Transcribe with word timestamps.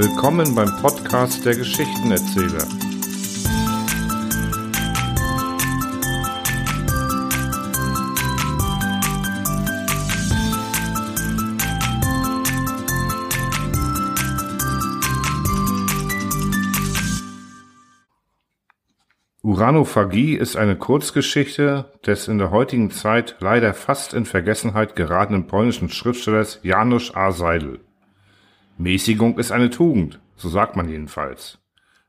Willkommen 0.00 0.54
beim 0.54 0.80
Podcast 0.80 1.44
der 1.44 1.56
Geschichtenerzähler. 1.56 2.68
Uranophagie 19.42 20.36
ist 20.36 20.54
eine 20.54 20.76
Kurzgeschichte 20.76 21.92
des 22.06 22.28
in 22.28 22.38
der 22.38 22.52
heutigen 22.52 22.92
Zeit 22.92 23.34
leider 23.40 23.74
fast 23.74 24.14
in 24.14 24.26
Vergessenheit 24.26 24.94
geratenen 24.94 25.48
polnischen 25.48 25.88
Schriftstellers 25.88 26.60
Janusz 26.62 27.10
A. 27.16 27.32
Seidel. 27.32 27.80
Mäßigung 28.78 29.38
ist 29.38 29.50
eine 29.50 29.70
Tugend, 29.70 30.20
so 30.36 30.48
sagt 30.48 30.76
man 30.76 30.88
jedenfalls. 30.88 31.58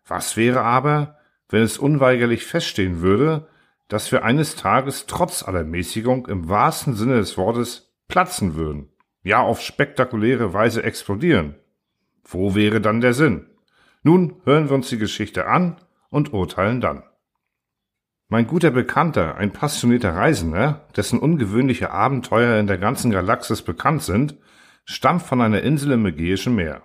Was 0.05 0.37
wäre 0.37 0.61
aber, 0.61 1.17
wenn 1.49 1.63
es 1.63 1.79
unweigerlich 1.79 2.45
feststehen 2.45 3.01
würde, 3.01 3.47
dass 3.87 4.11
wir 4.11 4.23
eines 4.23 4.55
Tages 4.55 5.07
trotz 5.07 5.41
aller 5.41 5.63
Mäßigung 5.63 6.27
im 6.27 6.47
wahrsten 6.47 6.93
Sinne 6.93 7.15
des 7.15 7.37
Wortes 7.37 7.91
platzen 8.07 8.53
würden, 8.53 8.89
ja 9.23 9.41
auf 9.41 9.61
spektakuläre 9.61 10.53
Weise 10.53 10.83
explodieren? 10.83 11.55
Wo 12.23 12.53
wäre 12.53 12.81
dann 12.81 13.01
der 13.01 13.15
Sinn? 13.15 13.47
Nun 14.03 14.35
hören 14.45 14.69
wir 14.69 14.75
uns 14.75 14.89
die 14.89 14.99
Geschichte 14.99 15.47
an 15.47 15.77
und 16.09 16.33
urteilen 16.33 16.81
dann. 16.81 17.01
Mein 18.27 18.45
guter 18.45 18.69
Bekannter, 18.69 19.37
ein 19.37 19.51
passionierter 19.51 20.15
Reisender, 20.15 20.85
dessen 20.95 21.17
ungewöhnliche 21.17 21.89
Abenteuer 21.89 22.59
in 22.59 22.67
der 22.67 22.77
ganzen 22.77 23.09
Galaxis 23.09 23.63
bekannt 23.63 24.03
sind, 24.03 24.37
stammt 24.89 25.21
von 25.21 25.39
einer 25.39 25.61
Insel 25.61 25.91
im 25.91 26.05
Ägäischen 26.07 26.55
Meer. 26.55 26.81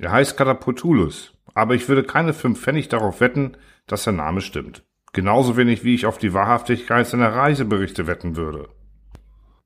Er 0.00 0.10
heißt 0.10 0.36
Katapotulus, 0.36 1.34
aber 1.54 1.76
ich 1.76 1.88
würde 1.88 2.02
keine 2.02 2.34
fünf 2.34 2.60
Pfennig 2.60 2.88
darauf 2.88 3.20
wetten, 3.20 3.56
dass 3.86 4.02
der 4.02 4.12
Name 4.12 4.40
stimmt. 4.40 4.82
Genauso 5.12 5.56
wenig 5.56 5.84
wie 5.84 5.94
ich 5.94 6.04
auf 6.04 6.18
die 6.18 6.34
Wahrhaftigkeit 6.34 7.06
seiner 7.06 7.32
Reiseberichte 7.32 8.08
wetten 8.08 8.34
würde. 8.34 8.68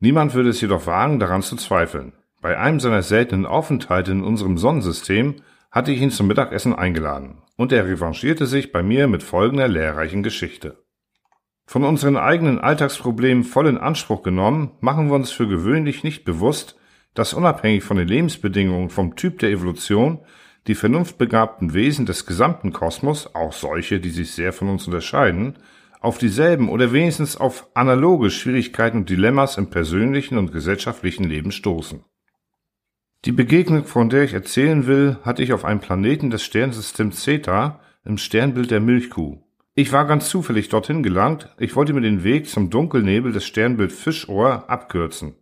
Niemand 0.01 0.35
würde 0.35 0.51
es 0.51 0.61
jedoch 0.61 0.87
wagen, 0.87 1.19
daran 1.19 1.41
zu 1.41 1.57
zweifeln. 1.57 2.13
Bei 2.43 2.59
einem 2.59 2.79
seiner 2.79 3.03
seltenen 3.03 3.47
Aufenthalte 3.47 4.13
in 4.13 4.23
unserem 4.23 4.59
Sonnensystem 4.59 5.37
hatte 5.71 5.93
ich 5.93 6.03
ihn 6.03 6.11
zum 6.11 6.27
Mittagessen 6.27 6.75
eingeladen, 6.75 7.39
und 7.57 7.73
er 7.73 7.87
revanchierte 7.87 8.45
sich 8.45 8.71
bei 8.71 8.83
mir 8.83 9.09
mit 9.09 9.23
folgender 9.23 9.67
lehrreichen 9.67 10.23
Geschichte. 10.23 10.77
Von 11.67 11.85
unseren 11.85 12.19
eigenen 12.19 12.59
Alltagsproblemen 12.59 13.45
voll 13.45 13.67
in 13.67 13.79
Anspruch 13.79 14.23
genommen, 14.23 14.73
machen 14.81 15.09
wir 15.09 15.15
uns 15.15 15.31
für 15.31 15.49
gewöhnlich 15.49 16.05
nicht 16.05 16.27
bewusst, 16.27 16.77
dass 17.15 17.35
unabhängig 17.35 17.85
von 17.85 17.97
den 17.97 18.09
Lebensbedingungen 18.09 18.91
vom 18.91 19.17
Typ 19.17 19.39
der 19.39 19.51
Evolution 19.51 20.21
die 20.67 20.75
vernunftbegabten 20.75 21.75
Wesen 21.75 22.07
des 22.07 22.27
gesamten 22.27 22.73
Kosmos, 22.73 23.35
auch 23.35 23.53
solche, 23.53 24.01
die 24.01 24.11
sich 24.11 24.33
sehr 24.33 24.53
von 24.53 24.69
uns 24.69 24.87
unterscheiden, 24.87 25.59
auf 26.01 26.19
dieselben 26.19 26.69
oder 26.69 26.93
wenigstens 26.93 27.37
auf 27.37 27.69
analoge 27.75 28.31
Schwierigkeiten 28.31 28.99
und 28.99 29.11
Dilemmas 29.11 29.57
im 29.57 29.71
persönlichen 29.71 30.39
und 30.39 30.53
gesellschaftlichen 30.53 31.25
Leben 31.25 31.53
stoßen. 31.53 32.05
Die 33.25 33.33
Begegnung, 33.33 33.85
von 33.85 34.09
der 34.09 34.25
ich 34.25 34.33
erzählen 34.33 34.87
will, 34.89 35.17
hatte 35.23 35.45
ich 35.45 35.53
auf 35.53 35.65
einem 35.65 35.79
Planeten 35.79 36.31
des 36.31 36.43
Sternsystems 36.43 37.23
Zeta 37.23 37.81
im 38.05 38.19
Sternbild 38.19 38.73
der 38.73 38.81
Milchkuh. 38.81 39.39
Ich 39.75 39.93
war 39.93 40.07
ganz 40.07 40.29
zufällig 40.29 40.69
dorthin 40.69 41.05
gelangt, 41.05 41.55
ich 41.59 41.77
wollte 41.77 41.93
mir 41.93 42.01
den 42.01 42.25
Weg 42.25 42.49
zum 42.49 42.69
Dunkelnebel 42.69 43.33
des 43.33 43.47
Sternbild 43.47 43.93
Fischohr 43.93 44.69
abkürzen. 44.69 45.37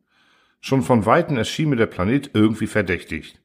Schon 0.61 0.83
von 0.83 1.07
Weitem 1.07 1.37
erschien 1.37 1.71
mir 1.71 1.77
der 1.77 1.87
Planet 1.87 2.31
irgendwie 2.35 2.67
verdächtig. 2.67 3.39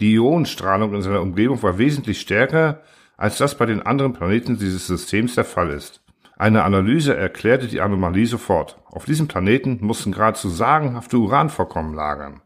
Die 0.00 0.14
Ionenstrahlung 0.14 0.94
in 0.94 1.02
seiner 1.02 1.22
Umgebung 1.22 1.62
war 1.62 1.78
wesentlich 1.78 2.20
stärker, 2.20 2.82
als 3.16 3.38
das 3.38 3.56
bei 3.56 3.66
den 3.66 3.82
anderen 3.82 4.12
Planeten 4.12 4.58
dieses 4.58 4.86
Systems 4.86 5.34
der 5.34 5.44
Fall 5.44 5.70
ist. 5.70 6.02
Eine 6.36 6.62
Analyse 6.62 7.16
erklärte 7.16 7.66
die 7.66 7.80
Anomalie 7.80 8.26
sofort. 8.26 8.78
Auf 8.86 9.06
diesem 9.06 9.26
Planeten 9.26 9.78
mussten 9.80 10.12
geradezu 10.12 10.48
sagenhafte 10.48 11.18
Uranvorkommen 11.18 11.94
lagern. 11.94 12.42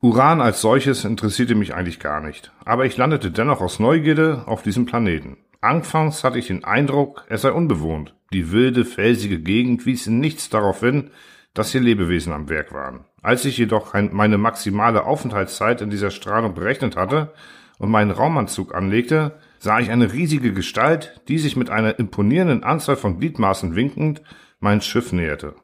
Uran 0.00 0.40
als 0.40 0.62
solches 0.62 1.04
interessierte 1.04 1.54
mich 1.54 1.74
eigentlich 1.74 2.00
gar 2.00 2.20
nicht, 2.20 2.52
aber 2.64 2.86
ich 2.86 2.96
landete 2.96 3.30
dennoch 3.30 3.60
aus 3.60 3.80
Neugierde 3.80 4.44
auf 4.46 4.62
diesem 4.62 4.86
Planeten. 4.86 5.36
Anfangs 5.60 6.22
hatte 6.22 6.38
ich 6.38 6.46
den 6.46 6.64
Eindruck, 6.64 7.24
er 7.28 7.38
sei 7.38 7.50
unbewohnt. 7.50 8.14
Die 8.32 8.52
wilde, 8.52 8.84
felsige 8.84 9.40
Gegend 9.40 9.84
wies 9.84 10.06
nichts 10.06 10.48
darauf 10.48 10.80
hin, 10.80 11.10
dass 11.54 11.72
hier 11.72 11.80
Lebewesen 11.80 12.32
am 12.32 12.48
Werk 12.48 12.72
waren. 12.72 13.04
Als 13.26 13.44
ich 13.44 13.58
jedoch 13.58 13.92
meine 14.12 14.38
maximale 14.38 15.04
Aufenthaltszeit 15.04 15.80
in 15.80 15.90
dieser 15.90 16.12
Strahlung 16.12 16.54
berechnet 16.54 16.94
hatte 16.94 17.32
und 17.76 17.90
meinen 17.90 18.12
Raumanzug 18.12 18.72
anlegte, 18.72 19.40
sah 19.58 19.80
ich 19.80 19.90
eine 19.90 20.12
riesige 20.12 20.52
Gestalt, 20.52 21.20
die 21.26 21.38
sich 21.38 21.56
mit 21.56 21.68
einer 21.68 21.98
imponierenden 21.98 22.62
Anzahl 22.62 22.94
von 22.94 23.18
Gliedmaßen 23.18 23.74
winkend 23.74 24.22
mein 24.60 24.80
Schiff 24.80 25.12
näherte. 25.12 25.56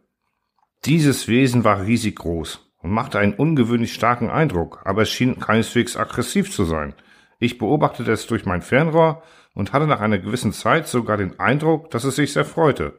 Dieses 0.87 1.29
Wesen 1.29 1.63
war 1.63 1.87
riesig 1.87 2.17
groß 2.17 2.73
und 2.79 2.91
machte 2.91 3.21
einen 3.21 3.35
ungewöhnlich 3.35 3.95
starken 3.95 4.29
Eindruck, 4.29 4.81
aber 4.85 5.03
es 5.03 5.11
schien 5.11 5.39
keineswegs 5.39 5.97
aggressiv 5.97 6.51
zu 6.51 6.65
sein. 6.65 6.95
Ich 7.39 7.59
beobachtete 7.59 8.11
es 8.11 8.27
durch 8.27 8.45
mein 8.45 8.63
Fernrohr 8.63 9.23
und 9.55 9.73
hatte 9.73 9.87
nach 9.87 10.01
einer 10.01 10.19
gewissen 10.19 10.53
Zeit 10.53 10.89
sogar 10.89 11.17
den 11.17 11.39
Eindruck, 11.39 11.93
dass 11.93 12.03
es 12.03 12.17
sich 12.17 12.33
sehr 12.33 12.45
freute. 12.45 12.99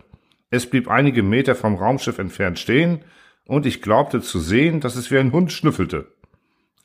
Es 0.50 0.70
blieb 0.70 0.88
einige 0.88 1.22
Meter 1.22 1.54
vom 1.54 1.76
Raumschiff 1.76 2.18
entfernt 2.18 2.60
stehen, 2.60 3.04
und 3.46 3.66
ich 3.66 3.82
glaubte 3.82 4.22
zu 4.22 4.40
sehen, 4.40 4.80
dass 4.80 4.96
es 4.96 5.12
wie 5.12 5.18
ein 5.18 5.32
Hund 5.32 5.52
schnüffelte. 5.52 6.08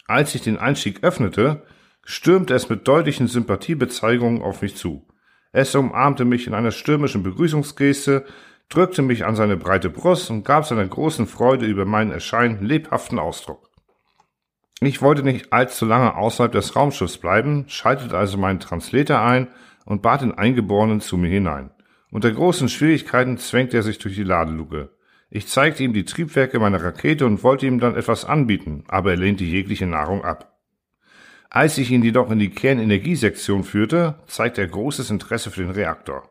Als 0.07 0.35
ich 0.35 0.43
den 0.43 0.59
Einstieg 0.59 1.05
öffnete, 1.05 1.63
stürmte 2.05 2.55
es 2.55 2.69
mit 2.69 2.89
deutlichen 2.89 3.27
Sympathiebezeigungen 3.27 4.43
auf 4.43 4.63
mich 4.63 4.77
zu. 4.77 5.07
Es 5.53 5.75
umarmte 5.75 6.25
mich 6.25 6.47
in 6.47 6.55
einer 6.55 6.71
stürmischen 6.71 7.23
Begrüßungsgeste, 7.23 8.25
drückte 8.69 9.03
mich 9.03 9.25
an 9.25 9.37
seine 9.37 9.57
breite 9.57 9.91
Brust 9.91 10.31
und 10.31 10.45
gab 10.45 10.67
seiner 10.67 10.87
großen 10.87 11.27
Freude 11.27 11.67
über 11.67 11.85
mein 11.85 12.11
Erscheinen 12.11 12.65
lebhaften 12.65 13.19
Ausdruck. 13.19 13.69
Ich 14.81 15.03
wollte 15.03 15.23
nicht 15.23 15.53
allzu 15.53 15.87
lange 15.87 16.17
außerhalb 16.17 16.53
des 16.53 16.77
Raumschiffs 16.77 17.19
bleiben, 17.19 17.65
schaltete 17.69 18.17
also 18.17 18.39
meinen 18.39 18.61
Translator 18.61 19.21
ein 19.21 19.49
und 19.85 20.03
bat 20.03 20.23
den 20.23 20.33
Eingeborenen 20.33 21.01
zu 21.01 21.17
mir 21.17 21.31
hinein. 21.31 21.71
Unter 22.11 22.31
großen 22.31 22.69
Schwierigkeiten 22.69 23.39
zwängte 23.39 23.79
er 23.79 23.83
sich 23.83 23.99
durch 23.99 24.15
die 24.15 24.23
Ladeluke. 24.23 24.91
Ich 25.31 25.47
zeigte 25.47 25.83
ihm 25.83 25.93
die 25.93 26.05
Triebwerke 26.05 26.59
meiner 26.59 26.83
Rakete 26.83 27.27
und 27.27 27.43
wollte 27.43 27.67
ihm 27.67 27.81
dann 27.81 27.97
etwas 27.97 28.25
anbieten, 28.25 28.85
aber 28.89 29.11
er 29.11 29.17
lehnte 29.19 29.45
jegliche 29.45 29.87
Nahrung 29.87 30.25
ab. 30.25 30.59
Als 31.51 31.79
ich 31.79 31.91
ihn 31.91 32.03
jedoch 32.03 32.31
in 32.31 32.39
die 32.39 32.51
Kernenergiesektion 32.51 33.65
führte, 33.65 34.19
zeigte 34.27 34.63
er 34.63 34.69
großes 34.69 35.11
Interesse 35.11 35.51
für 35.51 35.63
den 35.63 35.71
Reaktor. 35.71 36.31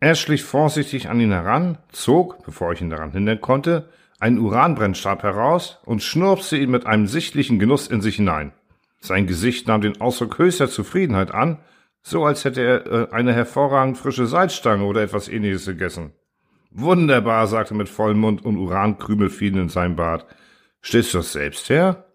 Er 0.00 0.14
schlich 0.14 0.42
vorsichtig 0.42 1.08
an 1.08 1.20
ihn 1.20 1.32
heran, 1.32 1.78
zog, 1.90 2.44
bevor 2.44 2.72
ich 2.72 2.80
ihn 2.80 2.90
daran 2.90 3.12
hindern 3.12 3.40
konnte, 3.40 3.88
einen 4.18 4.38
Uranbrennstab 4.38 5.22
heraus 5.22 5.80
und 5.84 6.02
schnurpste 6.02 6.56
ihn 6.56 6.70
mit 6.70 6.86
einem 6.86 7.06
sichtlichen 7.06 7.58
Genuss 7.58 7.88
in 7.88 8.00
sich 8.00 8.16
hinein. 8.16 8.52
Sein 9.00 9.26
Gesicht 9.26 9.68
nahm 9.68 9.80
den 9.80 10.00
Ausdruck 10.00 10.38
höchster 10.38 10.68
Zufriedenheit 10.68 11.32
an, 11.32 11.58
so 12.02 12.24
als 12.24 12.44
hätte 12.44 12.62
er 12.62 12.86
äh, 12.86 13.08
eine 13.12 13.32
hervorragend 13.32 13.98
frische 13.98 14.26
Salzstange 14.26 14.84
oder 14.84 15.02
etwas 15.02 15.28
ähnliches 15.28 15.66
gegessen. 15.66 16.12
Wunderbar, 16.74 17.46
sagte 17.46 17.74
mit 17.74 17.88
vollem 17.88 18.20
Mund 18.20 18.44
und 18.44 18.56
Urankrümel 18.56 19.28
fielen 19.28 19.62
in 19.62 19.68
seinem 19.68 19.96
Bart. 19.96 20.26
Stellst 20.82 21.12
du 21.12 21.18
das 21.18 21.32
selbst 21.32 21.68
her? 21.68 22.06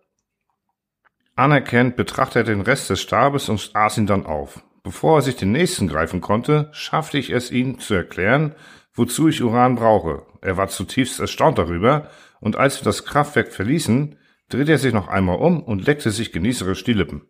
Anerkennt 1.35 1.95
betrachtete 1.95 2.39
er 2.39 2.55
den 2.55 2.61
Rest 2.61 2.89
des 2.89 2.99
Stabes 2.99 3.49
und 3.49 3.69
aß 3.73 3.99
ihn 3.99 4.07
dann 4.07 4.25
auf. 4.25 4.63
Bevor 4.83 5.19
er 5.19 5.21
sich 5.21 5.35
den 5.35 5.51
nächsten 5.51 5.87
greifen 5.87 6.21
konnte, 6.21 6.69
schaffte 6.71 7.19
ich 7.19 7.29
es 7.29 7.51
ihm 7.51 7.77
zu 7.79 7.93
erklären, 7.93 8.55
wozu 8.93 9.27
ich 9.27 9.43
Uran 9.43 9.75
brauche. 9.75 10.25
Er 10.41 10.57
war 10.57 10.69
zutiefst 10.69 11.19
erstaunt 11.19 11.59
darüber, 11.59 12.09
und 12.39 12.55
als 12.55 12.81
wir 12.81 12.85
das 12.85 13.05
Kraftwerk 13.05 13.51
verließen, 13.51 14.17
drehte 14.49 14.71
er 14.71 14.77
sich 14.79 14.93
noch 14.93 15.07
einmal 15.07 15.37
um 15.37 15.61
und 15.61 15.85
leckte 15.85 16.09
sich 16.09 16.31
genießerisch 16.31 16.83
die 16.83 16.93
Lippen. 16.93 17.29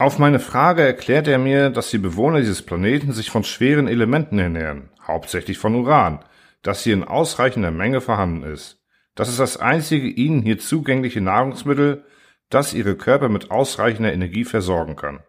Auf 0.00 0.18
meine 0.18 0.38
Frage 0.38 0.82
erklärte 0.82 1.30
er 1.32 1.38
mir, 1.38 1.70
dass 1.70 1.90
die 1.90 1.98
Bewohner 1.98 2.38
dieses 2.38 2.62
Planeten 2.62 3.12
sich 3.12 3.30
von 3.30 3.44
schweren 3.44 3.88
Elementen 3.88 4.38
ernähren, 4.38 4.90
hauptsächlich 5.08 5.58
von 5.58 5.74
Uran, 5.74 6.20
das 6.62 6.84
hier 6.84 6.94
in 6.94 7.04
ausreichender 7.04 7.70
Menge 7.70 8.00
vorhanden 8.00 8.44
ist. 8.44 8.80
Das 9.14 9.28
ist 9.28 9.40
das 9.40 9.56
einzige 9.56 10.06
ihnen 10.06 10.42
hier 10.42 10.58
zugängliche 10.58 11.20
Nahrungsmittel, 11.20 12.04
das 12.50 12.74
ihre 12.74 12.94
Körper 12.96 13.28
mit 13.28 13.50
ausreichender 13.50 14.12
Energie 14.12 14.44
versorgen 14.44 14.94
kann. 14.94 15.20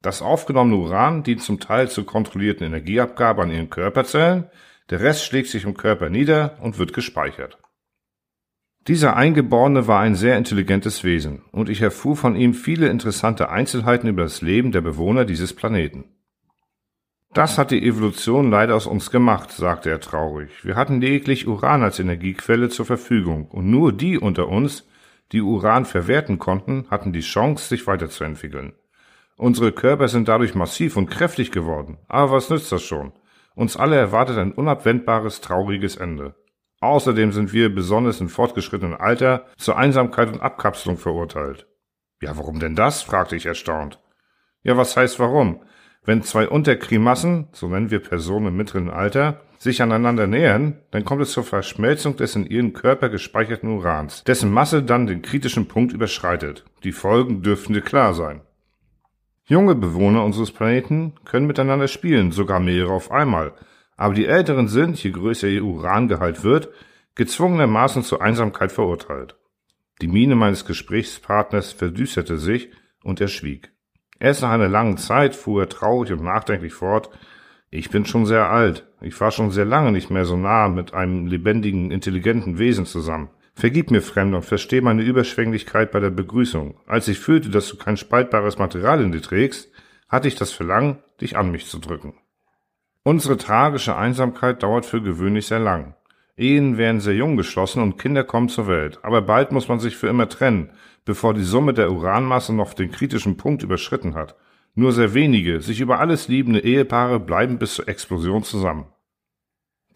Das 0.00 0.22
aufgenommene 0.22 0.76
Uran 0.76 1.22
dient 1.22 1.42
zum 1.42 1.60
Teil 1.60 1.88
zur 1.88 2.06
kontrollierten 2.06 2.66
Energieabgabe 2.66 3.42
an 3.42 3.50
ihren 3.50 3.70
Körperzellen, 3.70 4.46
der 4.90 5.00
Rest 5.00 5.24
schlägt 5.24 5.48
sich 5.48 5.64
im 5.64 5.74
Körper 5.74 6.08
nieder 6.08 6.58
und 6.60 6.78
wird 6.78 6.92
gespeichert. 6.92 7.58
Dieser 8.88 9.16
Eingeborene 9.16 9.86
war 9.86 10.00
ein 10.00 10.16
sehr 10.16 10.36
intelligentes 10.36 11.04
Wesen, 11.04 11.42
und 11.52 11.68
ich 11.68 11.80
erfuhr 11.80 12.16
von 12.16 12.34
ihm 12.34 12.52
viele 12.52 12.88
interessante 12.88 13.48
Einzelheiten 13.48 14.08
über 14.08 14.22
das 14.22 14.42
Leben 14.42 14.72
der 14.72 14.80
Bewohner 14.80 15.24
dieses 15.24 15.54
Planeten. 15.54 16.04
Das 17.34 17.56
hat 17.56 17.70
die 17.70 17.82
Evolution 17.82 18.50
leider 18.50 18.76
aus 18.76 18.86
uns 18.86 19.10
gemacht, 19.10 19.52
sagte 19.52 19.88
er 19.88 20.00
traurig. 20.00 20.66
Wir 20.66 20.76
hatten 20.76 21.00
lediglich 21.00 21.48
Uran 21.48 21.82
als 21.82 21.98
Energiequelle 21.98 22.68
zur 22.68 22.84
Verfügung, 22.84 23.46
und 23.46 23.70
nur 23.70 23.92
die 23.92 24.18
unter 24.18 24.48
uns, 24.48 24.86
die 25.32 25.40
Uran 25.40 25.86
verwerten 25.86 26.38
konnten, 26.38 26.86
hatten 26.90 27.14
die 27.14 27.20
Chance, 27.20 27.68
sich 27.68 27.86
weiterzuentwickeln. 27.86 28.74
Unsere 29.36 29.72
Körper 29.72 30.08
sind 30.08 30.28
dadurch 30.28 30.54
massiv 30.54 30.98
und 30.98 31.08
kräftig 31.08 31.52
geworden. 31.52 31.96
Aber 32.06 32.32
was 32.32 32.50
nützt 32.50 32.70
das 32.70 32.82
schon? 32.82 33.12
Uns 33.54 33.78
alle 33.78 33.96
erwartet 33.96 34.36
ein 34.36 34.52
unabwendbares, 34.52 35.40
trauriges 35.40 35.96
Ende. 35.96 36.34
Außerdem 36.80 37.32
sind 37.32 37.54
wir 37.54 37.74
besonders 37.74 38.20
im 38.20 38.28
fortgeschrittenen 38.28 38.94
Alter 38.94 39.46
zur 39.56 39.78
Einsamkeit 39.78 40.30
und 40.30 40.42
Abkapselung 40.42 40.98
verurteilt. 40.98 41.66
Ja, 42.20 42.36
warum 42.36 42.60
denn 42.60 42.76
das? 42.76 43.00
fragte 43.02 43.36
ich 43.36 43.46
erstaunt. 43.46 44.00
Ja, 44.62 44.76
was 44.76 44.96
heißt 44.98 45.18
warum? 45.18 45.62
Wenn 46.04 46.22
zwei 46.22 46.48
Unterkrimassen, 46.48 47.46
so 47.52 47.68
nennen 47.68 47.92
wir 47.92 48.00
Personen 48.00 48.48
im 48.48 48.56
mittleren 48.56 48.90
Alter, 48.90 49.40
sich 49.58 49.80
aneinander 49.80 50.26
nähern, 50.26 50.78
dann 50.90 51.04
kommt 51.04 51.22
es 51.22 51.30
zur 51.30 51.44
Verschmelzung 51.44 52.16
des 52.16 52.34
in 52.34 52.44
ihren 52.44 52.72
Körper 52.72 53.08
gespeicherten 53.08 53.70
Urans, 53.70 54.24
dessen 54.24 54.50
Masse 54.50 54.82
dann 54.82 55.06
den 55.06 55.22
kritischen 55.22 55.68
Punkt 55.68 55.92
überschreitet. 55.92 56.64
Die 56.82 56.90
Folgen 56.90 57.42
dürften 57.42 57.72
dir 57.72 57.82
klar 57.82 58.14
sein. 58.14 58.40
Junge 59.44 59.76
Bewohner 59.76 60.24
unseres 60.24 60.50
Planeten 60.50 61.14
können 61.24 61.46
miteinander 61.46 61.86
spielen, 61.86 62.32
sogar 62.32 62.58
mehrere 62.58 62.92
auf 62.92 63.12
einmal, 63.12 63.52
aber 63.96 64.14
die 64.14 64.26
Älteren 64.26 64.66
sind, 64.66 65.00
je 65.02 65.12
größer 65.12 65.46
ihr 65.46 65.62
Urangehalt 65.62 66.42
wird, 66.42 66.70
gezwungenermaßen 67.14 68.02
zur 68.02 68.22
Einsamkeit 68.22 68.72
verurteilt. 68.72 69.36
Die 70.00 70.08
Miene 70.08 70.34
meines 70.34 70.64
Gesprächspartners 70.64 71.72
verdüsterte 71.72 72.38
sich 72.38 72.70
und 73.04 73.20
er 73.20 73.28
schwieg. 73.28 73.72
Erst 74.22 74.42
nach 74.42 74.52
einer 74.52 74.68
langen 74.68 74.98
Zeit 74.98 75.34
fuhr 75.34 75.62
er 75.62 75.68
traurig 75.68 76.12
und 76.12 76.22
nachdenklich 76.22 76.72
fort, 76.72 77.10
ich 77.70 77.90
bin 77.90 78.04
schon 78.04 78.24
sehr 78.24 78.48
alt, 78.48 78.86
ich 79.00 79.20
war 79.20 79.32
schon 79.32 79.50
sehr 79.50 79.64
lange 79.64 79.90
nicht 79.90 80.10
mehr 80.10 80.24
so 80.24 80.36
nah 80.36 80.68
mit 80.68 80.94
einem 80.94 81.26
lebendigen, 81.26 81.90
intelligenten 81.90 82.56
Wesen 82.56 82.86
zusammen. 82.86 83.30
Vergib 83.52 83.90
mir, 83.90 84.00
Fremder, 84.00 84.36
und 84.36 84.44
versteh 84.44 84.80
meine 84.80 85.02
Überschwänglichkeit 85.02 85.90
bei 85.90 85.98
der 85.98 86.10
Begrüßung. 86.10 86.76
Als 86.86 87.08
ich 87.08 87.18
fühlte, 87.18 87.50
dass 87.50 87.66
du 87.66 87.76
kein 87.76 87.96
spaltbares 87.96 88.58
Material 88.58 89.02
in 89.02 89.10
dir 89.10 89.22
trägst, 89.22 89.72
hatte 90.08 90.28
ich 90.28 90.36
das 90.36 90.52
Verlangen, 90.52 90.98
dich 91.20 91.36
an 91.36 91.50
mich 91.50 91.66
zu 91.66 91.80
drücken. 91.80 92.14
Unsere 93.02 93.36
tragische 93.36 93.96
Einsamkeit 93.96 94.62
dauert 94.62 94.86
für 94.86 95.02
gewöhnlich 95.02 95.48
sehr 95.48 95.58
lang. 95.58 95.96
Ehen 96.36 96.78
werden 96.78 97.00
sehr 97.00 97.16
jung 97.16 97.36
geschlossen 97.36 97.82
und 97.82 97.98
Kinder 97.98 98.22
kommen 98.22 98.48
zur 98.48 98.68
Welt, 98.68 99.00
aber 99.02 99.20
bald 99.20 99.50
muss 99.50 99.66
man 99.66 99.80
sich 99.80 99.96
für 99.96 100.06
immer 100.06 100.28
trennen, 100.28 100.70
bevor 101.04 101.34
die 101.34 101.42
Summe 101.42 101.74
der 101.74 101.90
Uranmasse 101.90 102.54
noch 102.54 102.74
den 102.74 102.90
kritischen 102.90 103.36
Punkt 103.36 103.62
überschritten 103.62 104.14
hat. 104.14 104.36
Nur 104.74 104.92
sehr 104.92 105.14
wenige, 105.14 105.60
sich 105.60 105.80
über 105.80 105.98
alles 106.00 106.28
liebende 106.28 106.60
Ehepaare 106.60 107.20
bleiben 107.20 107.58
bis 107.58 107.74
zur 107.74 107.88
Explosion 107.88 108.42
zusammen. 108.42 108.86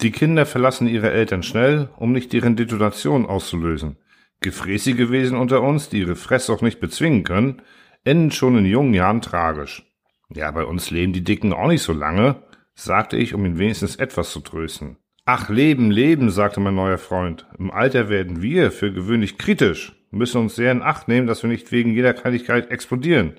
Die 0.03 0.11
Kinder 0.11 0.45
verlassen 0.45 0.89
ihre 0.89 1.11
Eltern 1.11 1.43
schnell, 1.43 1.89
um 1.97 2.13
nicht 2.13 2.33
deren 2.33 2.57
Detonation 2.57 3.25
auszulösen. 3.25 3.97
Gefräßige 4.41 5.11
Wesen 5.11 5.39
unter 5.39 5.63
uns, 5.63 5.89
die 5.89 6.01
ihre 6.01 6.17
Fresse 6.17 6.53
auch 6.53 6.61
nicht 6.61 6.81
bezwingen 6.81 7.25
können, 7.25 7.63
enden 8.05 8.31
schon 8.31 8.59
in 8.59 8.67
jungen 8.67 8.93
Jahren 8.93 9.23
tragisch. 9.23 9.91
Ja, 10.29 10.51
bei 10.51 10.65
uns 10.65 10.91
leben 10.91 11.15
die 11.15 11.25
Dicken 11.25 11.55
auch 11.55 11.69
nicht 11.69 11.83
so 11.83 11.95
lange, 11.95 12.43
sagte 12.75 13.17
ich, 13.17 13.33
um 13.33 13.47
ihn 13.47 13.59
wenigstens 13.59 13.97
etwas 13.97 14.31
zu 14.31 14.41
trösten. 14.41 14.99
Ach, 15.25 15.49
Leben, 15.49 15.91
Leben, 15.91 16.31
sagte 16.31 16.61
mein 16.61 16.75
neuer 16.75 16.99
Freund. 16.99 17.47
Im 17.59 17.71
Alter 17.71 18.09
werden 18.09 18.43
wir 18.43 18.71
für 18.71 18.93
gewöhnlich 18.93 19.39
kritisch, 19.39 19.97
müssen 20.17 20.41
uns 20.41 20.57
sehr 20.57 20.73
in 20.73 20.83
Acht 20.83 21.09
nehmen, 21.09 21.27
dass 21.27 21.43
wir 21.43 21.51
nicht 21.51 21.71
wegen 21.73 21.93
jeder 21.93 22.15
Kleinigkeit 22.15 22.71
explodieren 22.71 23.35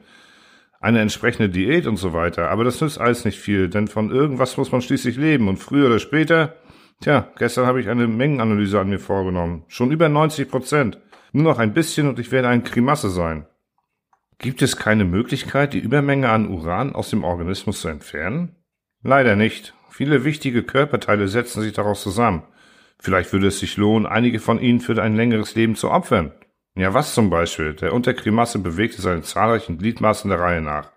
eine 0.79 1.01
entsprechende 1.01 1.49
Diät 1.49 1.87
und 1.87 1.97
so 1.97 2.13
weiter. 2.13 2.49
Aber 2.49 2.63
das 2.63 2.81
nützt 2.81 2.99
alles 2.99 3.25
nicht 3.25 3.39
viel, 3.39 3.69
denn 3.69 3.87
von 3.87 4.11
irgendwas 4.11 4.57
muss 4.57 4.71
man 4.71 4.81
schließlich 4.81 5.17
leben 5.17 5.47
und 5.47 5.57
früher 5.57 5.87
oder 5.87 5.99
später, 5.99 6.55
tja, 7.01 7.31
gestern 7.37 7.65
habe 7.65 7.81
ich 7.81 7.89
eine 7.89 8.07
Mengenanalyse 8.07 8.79
an 8.79 8.89
mir 8.89 8.99
vorgenommen. 8.99 9.63
Schon 9.67 9.91
über 9.91 10.09
90 10.09 10.49
Prozent. 10.49 10.99
Nur 11.33 11.43
noch 11.43 11.59
ein 11.59 11.73
bisschen 11.73 12.07
und 12.07 12.19
ich 12.19 12.31
werde 12.31 12.47
ein 12.47 12.63
Krimasse 12.63 13.09
sein. 13.09 13.47
Gibt 14.39 14.61
es 14.61 14.77
keine 14.77 15.03
Möglichkeit, 15.03 15.73
die 15.73 15.79
Übermenge 15.79 16.29
an 16.29 16.47
Uran 16.47 16.93
aus 16.93 17.09
dem 17.09 17.23
Organismus 17.23 17.81
zu 17.81 17.87
entfernen? 17.87 18.55
Leider 19.03 19.35
nicht. 19.35 19.73
Viele 19.89 20.23
wichtige 20.23 20.61
Körperteile 20.61 21.27
setzen 21.27 21.61
sich 21.61 21.73
daraus 21.73 22.03
zusammen. 22.03 22.43
Vielleicht 22.99 23.33
würde 23.33 23.47
es 23.47 23.59
sich 23.59 23.77
lohnen, 23.77 24.05
einige 24.05 24.39
von 24.39 24.59
ihnen 24.59 24.79
für 24.79 25.01
ein 25.01 25.15
längeres 25.15 25.55
Leben 25.55 25.75
zu 25.75 25.89
opfern. 25.89 26.33
Ja, 26.77 26.93
was 26.93 27.15
zum 27.15 27.31
Beispiel? 27.31 27.73
Der 27.73 27.91
Unterkrimasse 27.91 28.59
bewegte 28.59 29.01
seine 29.01 29.23
zahlreichen 29.23 29.79
Gliedmaßen 29.79 30.29
der 30.29 30.39
Reihe 30.39 30.61
nach. 30.61 30.91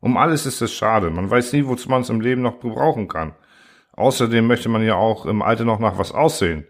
Um 0.00 0.16
alles 0.16 0.46
ist 0.46 0.62
es 0.62 0.72
schade. 0.72 1.10
Man 1.10 1.30
weiß 1.30 1.52
nie, 1.52 1.66
wozu 1.66 1.90
man 1.90 2.00
es 2.00 2.08
im 2.08 2.22
Leben 2.22 2.40
noch 2.40 2.58
gebrauchen 2.58 3.06
kann. 3.06 3.34
Außerdem 3.92 4.46
möchte 4.46 4.70
man 4.70 4.82
ja 4.82 4.94
auch 4.94 5.26
im 5.26 5.42
Alter 5.42 5.66
noch 5.66 5.78
nach 5.78 5.98
was 5.98 6.12
aussehen. 6.12 6.66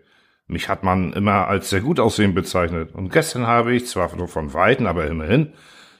Mich 0.48 0.68
hat 0.68 0.82
man 0.82 1.12
immer 1.12 1.46
als 1.46 1.70
sehr 1.70 1.80
gut 1.80 2.00
aussehend 2.00 2.34
bezeichnet. 2.34 2.92
Und 2.92 3.12
gestern 3.12 3.46
habe 3.46 3.72
ich, 3.72 3.86
zwar 3.86 4.14
nur 4.16 4.26
von 4.26 4.52
Weitem, 4.52 4.88
aber 4.88 5.06
immerhin, 5.06 5.52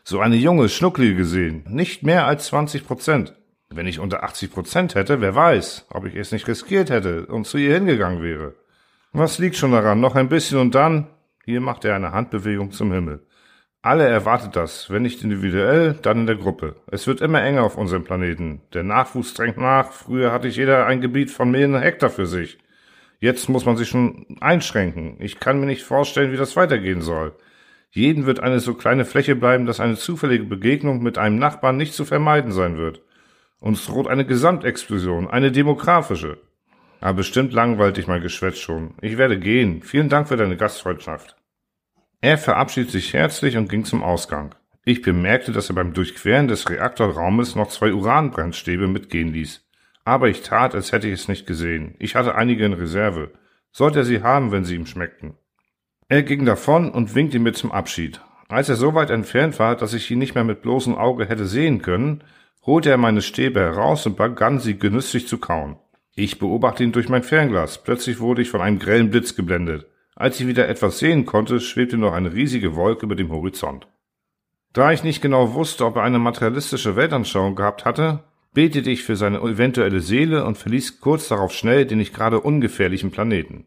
so 0.03 0.19
eine 0.19 0.37
junge 0.37 0.69
Schnucklige 0.69 1.15
gesehen. 1.15 1.65
Nicht 1.69 2.03
mehr 2.03 2.27
als 2.27 2.47
20 2.47 2.85
Prozent. 2.85 3.35
Wenn 3.71 3.87
ich 3.87 4.01
unter 4.01 4.25
80 4.25 4.51
Prozent 4.51 4.95
hätte, 4.97 5.21
wer 5.21 5.37
weiß, 5.37 5.87
ob 5.91 6.05
ich 6.05 6.17
es 6.17 6.33
nicht 6.33 6.49
riskiert 6.49 6.91
hätte 6.91 7.27
und 7.27 7.47
zu 7.47 7.59
ihr 7.59 7.75
hingegangen 7.75 8.23
wäre. 8.23 8.55
Was 9.13 9.39
liegt 9.39 9.55
schon 9.55 9.71
daran? 9.71 10.01
Noch 10.01 10.17
ein 10.17 10.29
bisschen 10.29 10.59
und 10.59 10.75
dann, 10.75 11.07
hier 11.47 11.61
macht 11.61 11.85
er 11.85 11.95
eine 11.95 12.11
Handbewegung 12.11 12.73
zum 12.73 12.91
Himmel. 12.93 13.25
Alle 13.81 14.05
erwartet 14.05 14.57
das, 14.57 14.91
wenn 14.91 15.03
nicht 15.03 15.23
individuell, 15.23 15.95
dann 16.03 16.19
in 16.19 16.27
der 16.27 16.35
Gruppe. 16.35 16.75
Es 16.89 17.07
wird 17.07 17.21
immer 17.21 17.41
enger 17.41 17.63
auf 17.63 17.79
unserem 17.79 18.03
Planeten. 18.03 18.63
Der 18.75 18.83
Nachwuchs 18.83 19.33
drängt 19.33 19.57
nach. 19.57 19.93
Früher 19.93 20.33
hatte 20.33 20.49
ich 20.49 20.57
jeder 20.57 20.87
ein 20.87 21.01
Gebiet 21.01 21.31
von 21.31 21.53
mehreren 21.53 21.81
Hektar 21.81 22.11
für 22.11 22.27
sich. 22.27 22.59
Jetzt 23.21 23.49
muss 23.49 23.65
man 23.65 23.77
sich 23.77 23.89
schon 23.89 24.27
einschränken. 24.41 25.19
Ich 25.21 25.39
kann 25.39 25.61
mir 25.61 25.67
nicht 25.67 25.85
vorstellen, 25.85 26.33
wie 26.33 26.37
das 26.37 26.57
weitergehen 26.57 27.01
soll. 27.01 27.33
Jeden 27.91 28.27
wird 28.27 28.41
eine 28.41 28.59
so 28.59 28.75
kleine 28.75 29.05
Fläche 29.05 29.37
bleiben, 29.37 29.67
dass 29.67 29.79
eine 29.79 29.95
zufällige 29.95 30.45
Begegnung 30.45 31.01
mit 31.01 31.17
einem 31.17 31.39
Nachbarn 31.39 31.77
nicht 31.77 31.95
zu 31.95 32.05
vermeiden 32.05 32.51
sein 32.51 32.77
wird. 32.77 33.03
Uns 33.61 33.87
droht 33.87 34.09
eine 34.09 34.27
Gesamtexplosion, 34.27 35.31
eine 35.31 35.53
demografische. 35.53 36.39
Aber 37.01 37.15
bestimmt 37.15 37.53
langweilt 37.53 37.97
dich 37.97 38.07
mein 38.07 38.23
Geschwätz 38.23 38.59
schon. 38.59 38.95
Ich 39.01 39.19
werde 39.19 39.39
gehen. 39.39 39.83
Vielen 39.83 40.09
Dank 40.09 40.29
für 40.29 40.37
deine 40.37 40.57
Gastfreundschaft. 40.57 41.37
Er 42.21 42.39
verabschiedet 42.39 42.91
sich 42.91 43.13
herzlich 43.13 43.57
und 43.57 43.69
ging 43.69 43.85
zum 43.85 44.03
Ausgang. 44.03 44.55
Ich 44.85 45.03
bemerkte, 45.03 45.53
dass 45.53 45.69
er 45.69 45.75
beim 45.75 45.93
Durchqueren 45.93 46.49
des 46.49 46.71
Reaktorraumes 46.71 47.57
noch 47.57 47.69
zwei 47.69 47.93
Uranbrennstäbe 47.93 48.89
mitgehen 48.89 49.33
ließ. 49.33 49.67
Aber 50.05 50.29
ich 50.29 50.43
tat, 50.43 50.75
als 50.75 50.93
hätte 50.93 51.09
ich 51.09 51.15
es 51.15 51.29
nicht 51.29 51.47
gesehen. 51.47 51.97
Ich 51.99 52.15
hatte 52.15 52.37
einige 52.37 52.65
in 52.65 52.73
Reserve. 52.73 53.33
Sollte 53.73 53.99
er 53.99 54.05
sie 54.05 54.23
haben, 54.23 54.53
wenn 54.53 54.65
sie 54.65 54.77
ihm 54.77 54.87
schmeckten. 54.87 55.35
Er 56.09 56.23
ging 56.23 56.45
davon 56.45 56.91
und 56.91 57.17
winkte 57.17 57.41
mir 57.41 57.53
zum 57.53 57.73
Abschied. 57.73 58.21
Als 58.49 58.69
er 58.69 58.77
so 58.77 58.95
weit 58.95 59.11
entfernt 59.11 59.59
war, 59.59 59.75
dass 59.75 59.93
ich 59.93 60.09
ihn 60.09 60.21
nicht 60.21 60.37
mehr 60.37 60.45
mit 60.45 60.63
bloßem 60.63 60.95
Auge 60.95 61.29
hätte 61.29 61.47
sehen 61.47 61.83
können, 61.83 62.23
holte 62.65 62.91
er 62.91 62.97
meine 62.97 63.23
Stäbe 63.23 63.59
heraus 63.59 64.07
und 64.07 64.17
begann 64.17 64.61
sie 64.61 64.79
genüsslich 64.79 65.27
zu 65.27 65.39
kauen. 65.39 65.77
Ich 66.19 66.39
beobachte 66.39 66.83
ihn 66.83 66.93
durch 66.93 67.11
mein 67.11 67.23
Fernglas. 67.23 67.83
Plötzlich 67.85 68.21
wurde 68.21 68.41
ich 68.41 68.49
von 68.49 68.63
einem 68.63 68.79
grellen 68.79 69.11
Blitz 69.11 69.37
geblendet. 69.37 69.85
Als 70.15 70.41
ich 70.41 70.47
wieder 70.47 70.67
etwas 70.67 70.99
sehen 70.99 71.27
konnte, 71.27 71.61
schwebte 71.61 71.99
noch 71.99 72.15
eine 72.15 72.33
riesige 72.33 72.75
Wolke 72.75 73.05
über 73.05 73.17
dem 73.17 73.31
Horizont. 73.31 73.87
Da 74.73 74.93
ich 74.93 75.05
nicht 75.05 75.21
genau 75.21 75.53
wusste, 75.53 75.85
ob 75.85 75.97
er 75.97 76.05
eine 76.05 76.19
materialistische 76.19 76.97
Weltanschauung 76.97 77.55
gehabt 77.55 77.85
hatte, 77.85 78.25
betete 78.55 78.91
ich 78.91 79.05
für 79.05 79.15
seine 79.15 79.41
eventuelle 79.41 80.01
Seele 80.01 80.47
und 80.47 80.57
verließ 80.57 81.03
kurz 81.03 81.29
darauf 81.29 81.53
schnell 81.53 81.85
den 81.85 81.99
nicht 81.99 82.15
gerade 82.15 82.41
ungefährlichen 82.41 83.11
Planeten. 83.11 83.67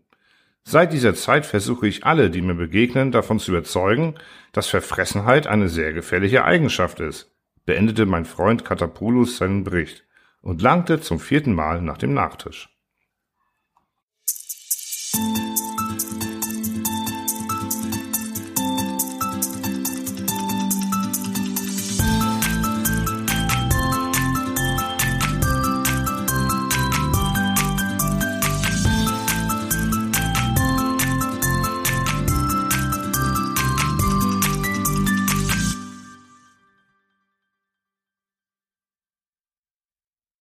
Seit 0.64 0.92
dieser 0.92 1.14
Zeit 1.14 1.46
versuche 1.46 1.88
ich 1.88 2.04
alle, 2.04 2.32
die 2.32 2.42
mir 2.42 2.56
begegnen, 2.56 3.12
davon 3.12 3.38
zu 3.38 3.52
überzeugen, 3.52 4.16
dass 4.54 4.68
Verfressenheit 4.68 5.46
eine 5.46 5.70
sehr 5.70 5.94
gefährliche 5.94 6.46
Eigenschaft 6.46 7.00
ist, 7.00 7.32
beendete 7.68 8.08
mein 8.08 8.26
Freund 8.26 8.66
Katapulus 8.66 9.38
seinen 9.38 9.64
Bericht 9.64 10.04
und 10.42 10.62
langte 10.62 11.02
zum 11.02 11.20
vierten 11.20 11.54
Mal 11.54 11.82
nach 11.82 11.98
dem 11.98 12.14
Nachtisch. 12.14 12.79